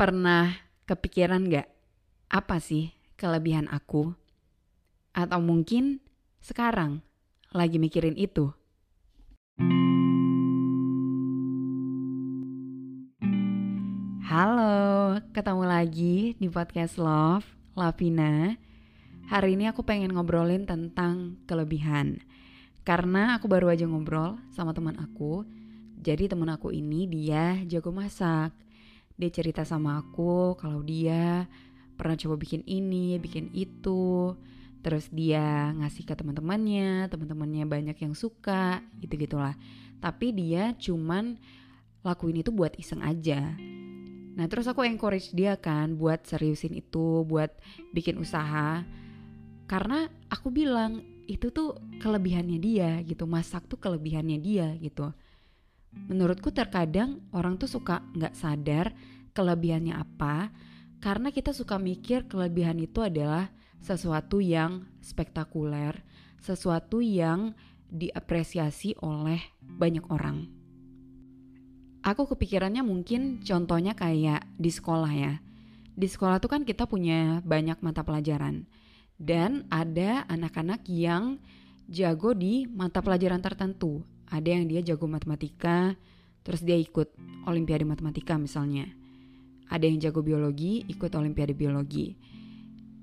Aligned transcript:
Pernah 0.00 0.56
kepikiran 0.88 1.52
gak 1.52 1.68
apa 2.32 2.56
sih 2.56 2.88
kelebihan 3.20 3.68
aku? 3.68 4.16
Atau 5.12 5.44
mungkin 5.44 6.00
sekarang 6.40 7.04
lagi 7.52 7.76
mikirin 7.76 8.16
itu? 8.16 8.48
Halo, 14.24 15.20
ketemu 15.36 15.68
lagi 15.68 16.32
di 16.40 16.48
podcast 16.48 16.96
Love, 16.96 17.44
Lavina. 17.76 18.56
Hari 19.28 19.52
ini 19.52 19.68
aku 19.68 19.84
pengen 19.84 20.16
ngobrolin 20.16 20.64
tentang 20.64 21.36
kelebihan. 21.44 22.24
Karena 22.88 23.36
aku 23.36 23.52
baru 23.52 23.68
aja 23.68 23.84
ngobrol 23.84 24.40
sama 24.48 24.72
teman 24.72 24.96
aku. 24.96 25.44
Jadi 26.00 26.32
teman 26.32 26.48
aku 26.48 26.72
ini 26.72 27.04
dia 27.04 27.60
jago 27.68 27.92
masak. 27.92 28.69
Dia 29.20 29.28
cerita 29.28 29.68
sama 29.68 30.00
aku 30.00 30.56
kalau 30.56 30.80
dia 30.80 31.44
pernah 32.00 32.16
coba 32.16 32.40
bikin 32.40 32.64
ini, 32.64 33.20
bikin 33.20 33.52
itu. 33.52 34.32
Terus 34.80 35.12
dia 35.12 35.76
ngasih 35.76 36.08
ke 36.08 36.16
teman-temannya, 36.16 37.12
teman-temannya 37.12 37.68
banyak 37.68 37.96
yang 38.00 38.16
suka, 38.16 38.80
gitu-gitulah. 38.96 39.52
Tapi 40.00 40.32
dia 40.32 40.72
cuman 40.80 41.36
lakuin 42.00 42.40
itu 42.40 42.48
buat 42.48 42.72
iseng 42.80 43.04
aja. 43.04 43.60
Nah 44.40 44.48
terus 44.48 44.64
aku 44.64 44.88
encourage 44.88 45.36
dia 45.36 45.60
kan 45.60 46.00
buat 46.00 46.24
seriusin 46.24 46.80
itu, 46.80 47.28
buat 47.28 47.52
bikin 47.92 48.16
usaha. 48.16 48.80
Karena 49.68 50.08
aku 50.32 50.48
bilang 50.48 51.04
itu 51.28 51.52
tuh 51.52 51.76
kelebihannya 52.00 52.56
dia 52.56 53.04
gitu, 53.04 53.28
masak 53.28 53.68
tuh 53.68 53.76
kelebihannya 53.76 54.40
dia 54.40 54.72
gitu. 54.80 55.12
Menurutku 55.90 56.54
terkadang 56.54 57.18
orang 57.34 57.58
tuh 57.58 57.66
suka 57.66 58.02
nggak 58.14 58.34
sadar 58.38 58.94
kelebihannya 59.34 59.94
apa, 59.94 60.54
karena 61.02 61.34
kita 61.34 61.50
suka 61.50 61.80
mikir 61.80 62.30
kelebihan 62.30 62.78
itu 62.78 63.02
adalah 63.02 63.50
sesuatu 63.80 64.38
yang 64.38 64.86
spektakuler, 65.00 66.04
sesuatu 66.38 67.00
yang 67.02 67.56
diapresiasi 67.90 68.94
oleh 69.02 69.40
banyak 69.60 70.06
orang. 70.12 70.46
Aku 72.00 72.24
kepikirannya 72.24 72.80
mungkin 72.80 73.44
contohnya 73.44 73.92
kayak 73.92 74.46
di 74.56 74.70
sekolah 74.72 75.12
ya. 75.12 75.34
Di 75.92 76.08
sekolah 76.08 76.40
tuh 76.40 76.48
kan 76.48 76.62
kita 76.64 76.88
punya 76.88 77.44
banyak 77.44 77.76
mata 77.84 78.00
pelajaran. 78.00 78.64
Dan 79.20 79.68
ada 79.68 80.24
anak-anak 80.32 80.88
yang 80.88 81.36
jago 81.92 82.32
di 82.32 82.64
mata 82.64 83.04
pelajaran 83.04 83.44
tertentu. 83.44 84.00
Ada 84.30 84.48
yang 84.56 84.70
dia 84.70 84.80
jago 84.80 85.10
matematika, 85.10 85.98
terus 86.46 86.62
dia 86.62 86.78
ikut 86.78 87.10
olimpiade 87.50 87.82
matematika 87.82 88.38
misalnya. 88.38 88.86
Ada 89.70 89.86
yang 89.86 89.98
jago 90.02 90.22
biologi, 90.22 90.86
ikut 90.86 91.10
olimpiade 91.14 91.54
biologi. 91.54 92.14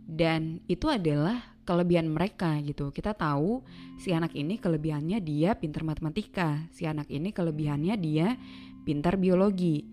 Dan 0.07 0.63
itu 0.71 0.87
adalah 0.87 1.57
kelebihan 1.67 2.07
mereka 2.07 2.55
gitu. 2.63 2.95
Kita 2.95 3.11
tahu 3.11 3.59
si 3.99 4.15
anak 4.15 4.31
ini 4.39 4.55
kelebihannya 4.55 5.19
dia 5.19 5.51
pintar 5.59 5.83
matematika, 5.83 6.63
si 6.71 6.87
anak 6.87 7.11
ini 7.11 7.35
kelebihannya 7.35 7.95
dia 7.99 8.39
pintar 8.87 9.19
biologi. 9.19 9.83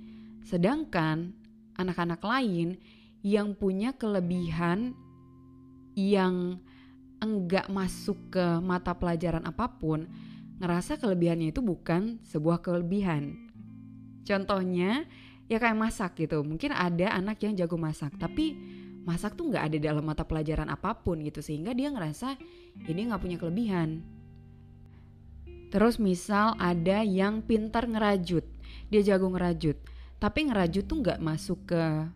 Sedangkan 0.47 1.35
anak-anak 1.75 2.23
lain 2.23 2.79
yang 3.27 3.59
punya 3.59 3.91
kelebihan 3.91 4.95
yang 5.99 6.63
enggak 7.19 7.67
masuk 7.67 8.19
ke 8.31 8.47
mata 8.63 8.95
pelajaran 8.95 9.43
apa 9.43 9.67
pun, 9.67 10.07
ngerasa 10.65 10.97
kelebihannya 10.97 11.53
itu 11.53 11.61
bukan 11.61 12.25
sebuah 12.25 12.65
kelebihan. 12.65 13.37
Contohnya 14.25 15.05
ya 15.45 15.61
kayak 15.61 15.77
masak 15.77 16.17
gitu. 16.17 16.41
Mungkin 16.41 16.73
ada 16.73 17.13
anak 17.13 17.45
yang 17.45 17.53
jago 17.53 17.77
masak, 17.77 18.17
tapi 18.17 18.57
masak 19.05 19.37
tuh 19.37 19.53
nggak 19.53 19.65
ada 19.69 19.77
dalam 19.93 20.01
mata 20.01 20.25
pelajaran 20.25 20.73
apa 20.73 20.97
pun 20.97 21.21
gitu 21.21 21.45
sehingga 21.45 21.77
dia 21.77 21.93
ngerasa 21.93 22.41
ini 22.89 23.13
nggak 23.13 23.21
punya 23.21 23.37
kelebihan. 23.37 24.01
Terus 25.69 26.01
misal 26.01 26.57
ada 26.57 27.05
yang 27.05 27.45
pintar 27.45 27.85
ngerajut, 27.85 28.47
dia 28.89 29.03
jago 29.05 29.29
ngerajut, 29.29 29.77
tapi 30.17 30.49
ngerajut 30.49 30.85
tuh 30.89 30.99
nggak 31.05 31.21
masuk 31.21 31.69
ke 31.69 32.09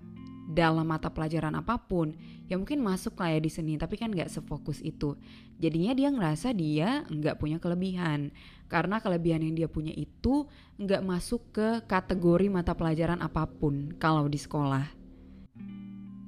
dalam 0.48 0.88
mata 0.88 1.12
pelajaran 1.12 1.52
apa 1.60 1.76
pun. 1.76 2.16
Ya 2.48 2.56
mungkin 2.56 2.80
masuk 2.80 3.20
lah 3.20 3.36
ya 3.36 3.40
di 3.44 3.52
seni, 3.52 3.76
tapi 3.76 4.00
kan 4.00 4.08
nggak 4.08 4.32
sefokus 4.32 4.80
itu. 4.80 5.12
Jadinya 5.60 5.92
dia 5.92 6.08
ngerasa 6.08 6.56
dia 6.56 7.04
nggak 7.12 7.36
punya 7.36 7.60
kelebihan, 7.60 8.32
karena 8.72 9.04
kelebihan 9.04 9.44
yang 9.44 9.54
dia 9.54 9.68
punya 9.68 9.92
itu 9.92 10.48
nggak 10.80 11.04
masuk 11.04 11.52
ke 11.52 11.68
kategori 11.84 12.48
mata 12.48 12.72
pelajaran 12.72 13.20
apa 13.20 13.44
pun 13.44 13.92
kalau 14.00 14.24
di 14.24 14.40
sekolah. 14.40 14.88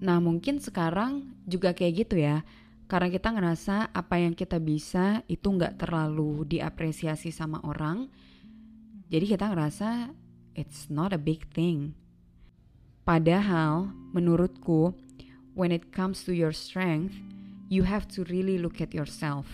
Nah 0.05 0.19
mungkin 0.21 0.61
sekarang 0.61 1.33
juga 1.49 1.73
kayak 1.73 2.05
gitu 2.05 2.21
ya, 2.21 2.45
karena 2.93 3.09
kita 3.09 3.33
ngerasa 3.33 3.89
apa 3.97 4.21
yang 4.21 4.37
kita 4.37 4.61
bisa 4.61 5.25
itu 5.33 5.49
nggak 5.49 5.81
terlalu 5.81 6.45
diapresiasi 6.45 7.33
sama 7.33 7.65
orang. 7.65 8.13
Jadi 9.09 9.25
kita 9.33 9.49
ngerasa 9.49 10.13
it's 10.53 10.93
not 10.93 11.17
a 11.17 11.21
big 11.21 11.49
thing. 11.57 11.97
Padahal 13.11 13.91
menurutku 14.15 14.95
when 15.59 15.75
it 15.75 15.91
comes 15.91 16.23
to 16.23 16.31
your 16.31 16.55
strength, 16.55 17.11
you 17.67 17.83
have 17.83 18.07
to 18.07 18.23
really 18.31 18.55
look 18.55 18.79
at 18.79 18.95
yourself. 18.95 19.51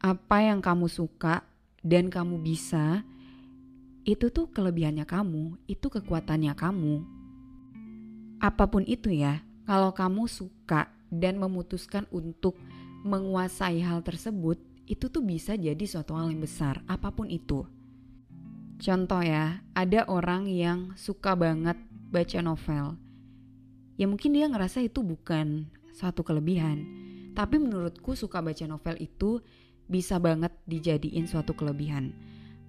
Apa 0.00 0.40
yang 0.40 0.64
kamu 0.64 0.88
suka 0.88 1.44
dan 1.84 2.08
kamu 2.08 2.40
bisa, 2.40 3.04
itu 4.08 4.32
tuh 4.32 4.48
kelebihannya 4.48 5.04
kamu, 5.04 5.60
itu 5.68 5.92
kekuatannya 5.92 6.56
kamu. 6.56 7.04
Apa 8.40 8.64
pun 8.64 8.88
itu 8.88 9.12
ya, 9.12 9.44
kalau 9.68 9.92
kamu 9.92 10.24
suka 10.24 10.88
dan 11.12 11.36
memutuskan 11.36 12.08
untuk 12.08 12.56
menguasai 13.04 13.84
hal 13.84 14.00
tersebut, 14.00 14.56
itu 14.88 15.12
tuh 15.12 15.20
bisa 15.20 15.52
jadi 15.52 15.84
suatu 15.84 16.16
hal 16.16 16.32
yang 16.32 16.40
besar, 16.40 16.80
apa 16.88 17.12
pun 17.12 17.28
itu. 17.28 17.68
Contoh 18.80 19.20
ya, 19.20 19.60
ada 19.76 20.08
orang 20.08 20.48
yang 20.48 20.96
suka 20.96 21.36
banget 21.36 21.91
baca 22.12 22.38
novel. 22.44 23.00
Ya 23.96 24.04
mungkin 24.04 24.36
dia 24.36 24.44
ngerasa 24.46 24.84
itu 24.84 25.00
bukan 25.00 25.72
suatu 25.96 26.20
kelebihan, 26.20 26.84
tapi 27.32 27.56
menurutku 27.56 28.12
suka 28.12 28.44
baca 28.44 28.68
novel 28.68 29.00
itu 29.00 29.40
bisa 29.88 30.20
banget 30.20 30.52
dijadiin 30.68 31.24
suatu 31.24 31.56
kelebihan. 31.56 32.12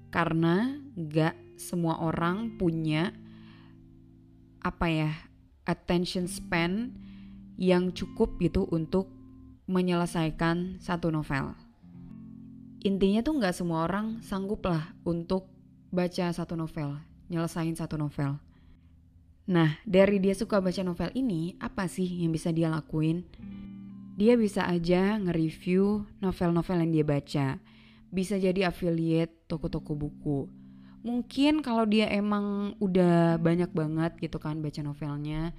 Karena 0.07 0.79
gak 0.95 1.35
semua 1.59 1.99
orang 1.99 2.55
punya 2.55 3.11
apa 4.63 4.87
ya 4.87 5.11
attention 5.67 6.25
span 6.25 6.95
yang 7.59 7.91
cukup 7.91 8.39
gitu 8.39 8.63
untuk 8.71 9.11
menyelesaikan 9.67 10.79
satu 10.79 11.11
novel. 11.11 11.55
Intinya 12.83 13.23
tuh 13.23 13.39
nggak 13.39 13.55
semua 13.55 13.87
orang 13.87 14.19
sanggup 14.19 14.67
lah 14.67 14.91
untuk 15.07 15.47
baca 15.87 16.35
satu 16.35 16.59
novel, 16.59 16.99
nyelesain 17.31 17.71
satu 17.79 17.95
novel. 17.95 18.35
Nah, 19.43 19.75
dari 19.83 20.23
dia 20.23 20.31
suka 20.31 20.63
baca 20.63 20.79
novel 20.87 21.11
ini, 21.19 21.59
apa 21.59 21.83
sih 21.91 22.07
yang 22.07 22.31
bisa 22.31 22.55
dia 22.55 22.71
lakuin? 22.71 23.27
Dia 24.15 24.39
bisa 24.39 24.63
aja 24.69 25.19
nge-review 25.19 26.07
novel-novel 26.23 26.77
yang 26.85 26.91
dia 26.95 27.05
baca. 27.05 27.47
Bisa 28.13 28.39
jadi 28.39 28.69
affiliate 28.69 29.49
toko-toko 29.49 29.97
buku. 29.97 30.47
Mungkin 31.03 31.59
kalau 31.59 31.83
dia 31.83 32.07
emang 32.07 32.77
udah 32.79 33.35
banyak 33.35 33.67
banget 33.75 34.15
gitu 34.23 34.39
kan 34.39 34.63
baca 34.63 34.79
novelnya, 34.79 35.51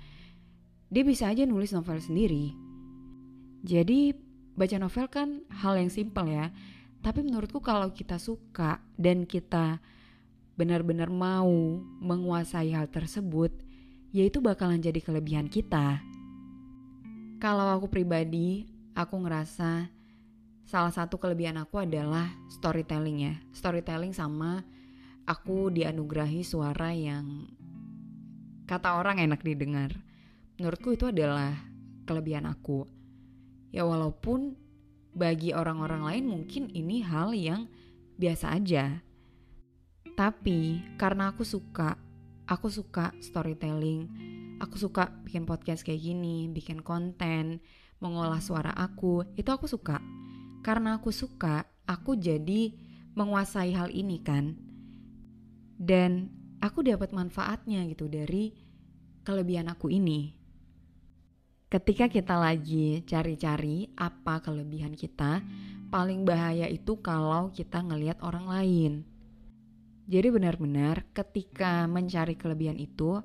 dia 0.88 1.04
bisa 1.04 1.28
aja 1.28 1.44
nulis 1.44 1.76
novel 1.76 2.00
sendiri. 2.00 2.56
Jadi 3.60 4.16
baca 4.56 4.76
novel 4.80 5.06
kan 5.12 5.28
hal 5.50 5.76
yang 5.76 5.92
simpel 5.92 6.24
ya. 6.30 6.48
Tapi 7.04 7.20
menurutku 7.20 7.60
kalau 7.60 7.92
kita 7.92 8.16
suka 8.16 8.80
dan 8.96 9.28
kita 9.28 9.84
benar-benar 10.56 11.12
mau 11.12 11.52
menguasai 12.00 12.72
hal 12.72 12.88
tersebut, 12.88 13.52
yaitu 14.14 14.38
bakalan 14.38 14.78
jadi 14.78 15.02
kelebihan 15.02 15.50
kita. 15.50 15.98
Kalau 17.42 17.66
aku 17.74 17.90
pribadi, 17.90 18.70
aku 18.94 19.18
ngerasa 19.18 19.90
salah 20.62 20.94
satu 20.94 21.18
kelebihan 21.18 21.58
aku 21.58 21.82
adalah 21.82 22.30
storytelling 22.46 23.26
ya. 23.26 23.34
Storytelling 23.50 24.14
sama 24.14 24.62
aku 25.26 25.74
dianugerahi 25.74 26.46
suara 26.46 26.94
yang 26.94 27.50
kata 28.70 29.02
orang 29.02 29.18
enak 29.18 29.42
didengar. 29.42 29.90
Menurutku 30.62 30.94
itu 30.94 31.10
adalah 31.10 31.58
kelebihan 32.06 32.46
aku. 32.46 32.86
Ya 33.74 33.82
walaupun 33.82 34.54
bagi 35.10 35.50
orang-orang 35.50 36.06
lain 36.06 36.24
mungkin 36.30 36.70
ini 36.70 37.02
hal 37.02 37.34
yang 37.34 37.66
biasa 38.14 38.54
aja. 38.62 39.02
Tapi 40.14 40.78
karena 40.94 41.34
aku 41.34 41.42
suka, 41.42 41.98
aku 42.48 42.68
suka 42.68 43.12
storytelling, 43.20 44.08
aku 44.60 44.76
suka 44.76 45.12
bikin 45.24 45.44
podcast 45.44 45.82
kayak 45.82 46.02
gini, 46.02 46.48
bikin 46.48 46.84
konten, 46.84 47.60
mengolah 48.00 48.40
suara 48.40 48.72
aku, 48.72 49.24
itu 49.36 49.48
aku 49.48 49.64
suka. 49.68 50.00
Karena 50.64 50.96
aku 50.96 51.12
suka, 51.12 51.68
aku 51.84 52.16
jadi 52.16 52.72
menguasai 53.16 53.72
hal 53.76 53.92
ini 53.92 54.18
kan. 54.20 54.56
Dan 55.74 56.32
aku 56.60 56.84
dapat 56.84 57.12
manfaatnya 57.12 57.84
gitu 57.90 58.08
dari 58.08 58.54
kelebihan 59.24 59.68
aku 59.68 59.92
ini 59.92 60.44
ketika 61.74 62.06
kita 62.06 62.38
lagi 62.38 63.02
cari-cari 63.02 63.90
apa 63.98 64.38
kelebihan 64.38 64.94
kita, 64.94 65.42
paling 65.90 66.22
bahaya 66.22 66.70
itu 66.70 67.02
kalau 67.02 67.50
kita 67.50 67.82
ngelihat 67.82 68.22
orang 68.22 68.46
lain. 68.46 68.92
Jadi 70.04 70.28
benar-benar 70.28 71.08
ketika 71.16 71.88
mencari 71.88 72.36
kelebihan 72.36 72.76
itu, 72.76 73.24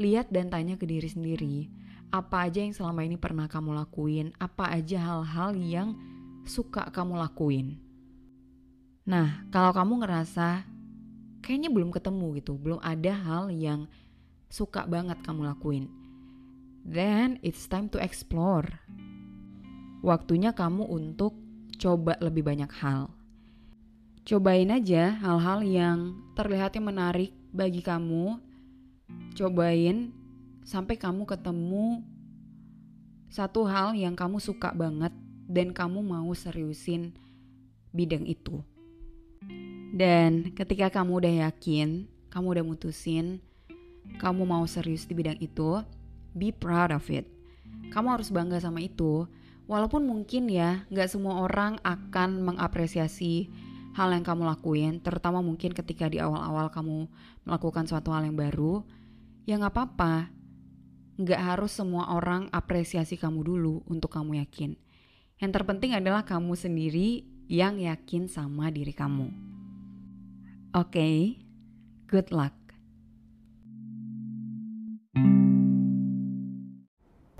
lihat 0.00 0.28
dan 0.34 0.50
tanya 0.50 0.74
ke 0.74 0.84
diri 0.84 1.06
sendiri, 1.06 1.70
apa 2.10 2.50
aja 2.50 2.66
yang 2.66 2.74
selama 2.74 3.06
ini 3.06 3.14
pernah 3.14 3.46
kamu 3.46 3.78
lakuin, 3.78 4.34
apa 4.42 4.74
aja 4.74 4.98
hal-hal 4.98 5.54
yang 5.54 5.94
suka 6.42 6.90
kamu 6.90 7.14
lakuin. 7.20 7.78
Nah, 9.06 9.46
kalau 9.54 9.70
kamu 9.70 10.02
ngerasa 10.02 10.66
kayaknya 11.46 11.70
belum 11.70 11.94
ketemu 11.94 12.42
gitu, 12.42 12.58
belum 12.58 12.82
ada 12.82 13.14
hal 13.14 13.54
yang 13.54 13.86
suka 14.50 14.82
banget 14.90 15.22
kamu 15.22 15.46
lakuin 15.46 16.00
then 16.84 17.36
it's 17.44 17.68
time 17.68 17.88
to 17.92 18.00
explore. 18.00 18.66
Waktunya 20.00 20.56
kamu 20.56 20.88
untuk 20.88 21.36
coba 21.76 22.16
lebih 22.20 22.44
banyak 22.44 22.72
hal. 22.80 23.12
Cobain 24.20 24.68
aja 24.68 25.16
hal-hal 25.16 25.64
yang 25.64 25.98
terlihatnya 26.36 26.82
menarik 26.84 27.32
bagi 27.50 27.80
kamu. 27.80 28.36
Cobain 29.32 30.12
sampai 30.62 31.00
kamu 31.00 31.24
ketemu 31.24 32.04
satu 33.32 33.64
hal 33.64 33.96
yang 33.96 34.12
kamu 34.12 34.36
suka 34.42 34.76
banget 34.76 35.14
dan 35.48 35.72
kamu 35.72 36.04
mau 36.04 36.30
seriusin 36.36 37.16
bidang 37.96 38.28
itu. 38.28 38.60
Dan 39.90 40.54
ketika 40.54 41.00
kamu 41.00 41.18
udah 41.24 41.34
yakin, 41.50 42.06
kamu 42.30 42.46
udah 42.60 42.64
mutusin, 42.66 43.42
kamu 44.22 44.46
mau 44.46 44.62
serius 44.68 45.08
di 45.08 45.16
bidang 45.18 45.40
itu, 45.42 45.82
be 46.36 46.54
proud 46.54 46.94
of 46.94 47.08
it. 47.10 47.26
Kamu 47.90 48.14
harus 48.14 48.30
bangga 48.30 48.62
sama 48.62 48.78
itu. 48.84 49.26
Walaupun 49.66 50.02
mungkin 50.06 50.50
ya, 50.50 50.86
gak 50.90 51.10
semua 51.10 51.46
orang 51.46 51.78
akan 51.82 52.42
mengapresiasi 52.42 53.50
hal 53.94 54.08
yang 54.14 54.22
kamu 54.22 54.46
lakuin, 54.46 55.02
terutama 55.02 55.42
mungkin 55.42 55.74
ketika 55.74 56.06
di 56.06 56.22
awal-awal 56.22 56.70
kamu 56.70 57.10
melakukan 57.42 57.90
suatu 57.90 58.14
hal 58.14 58.26
yang 58.26 58.38
baru, 58.38 58.86
ya 59.48 59.58
gak 59.58 59.74
apa-apa. 59.74 60.30
Gak 61.20 61.42
harus 61.42 61.74
semua 61.74 62.16
orang 62.16 62.48
apresiasi 62.54 63.20
kamu 63.20 63.44
dulu 63.44 63.74
untuk 63.90 64.14
kamu 64.14 64.40
yakin. 64.40 64.78
Yang 65.40 65.50
terpenting 65.56 65.92
adalah 65.96 66.24
kamu 66.24 66.56
sendiri 66.56 67.26
yang 67.50 67.82
yakin 67.82 68.30
sama 68.30 68.70
diri 68.70 68.94
kamu. 68.94 69.28
Oke, 70.70 70.94
okay, 70.94 71.16
good 72.06 72.30
luck. 72.30 72.54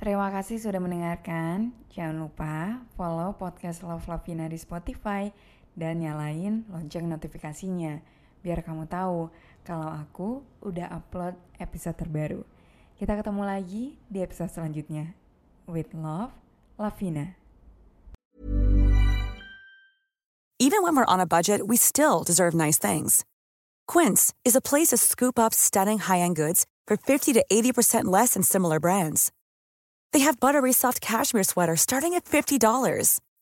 Terima 0.00 0.32
kasih 0.32 0.56
sudah 0.56 0.81
mendengarkan. 0.81 1.76
Jangan 1.93 2.25
lupa 2.25 2.81
follow 2.97 3.37
podcast 3.37 3.85
Love 3.85 4.08
Lavina 4.08 4.49
di 4.49 4.56
Spotify 4.56 5.29
dan 5.81 6.05
nyalain 6.05 6.69
lonceng 6.69 7.09
notifikasinya 7.09 8.05
biar 8.44 8.61
kamu 8.61 8.85
tahu 8.85 9.32
kalau 9.65 9.88
aku 9.88 10.44
udah 10.61 10.93
upload 10.93 11.41
episode 11.56 11.97
terbaru. 11.97 12.44
Kita 13.00 13.17
ketemu 13.17 13.43
lagi 13.49 13.97
di 14.12 14.21
episode 14.21 14.53
selanjutnya. 14.53 15.17
With 15.65 15.97
love, 15.97 16.37
Lavina. 16.77 17.41
Even 20.61 20.85
when 20.85 20.93
we're 20.93 21.09
on 21.09 21.25
a 21.25 21.27
budget, 21.27 21.65
we 21.65 21.81
still 21.81 22.21
deserve 22.21 22.53
nice 22.53 22.76
things. 22.76 23.25
Quince 23.88 24.37
is 24.44 24.53
a 24.53 24.61
place 24.61 24.93
to 24.93 25.00
scoop 25.00 25.38
up 25.38 25.56
stunning 25.56 25.99
high-end 25.99 26.37
goods 26.37 26.67
for 26.87 27.00
50 27.00 27.33
to 27.33 27.44
80% 27.50 28.05
less 28.05 28.35
than 28.35 28.43
similar 28.43 28.79
brands. 28.79 29.33
They 30.12 30.21
have 30.21 30.38
buttery 30.38 30.73
soft 30.73 31.00
cashmere 31.00 31.44
sweaters 31.44 31.81
starting 31.81 32.12
at 32.12 32.26
$50, 32.26 33.21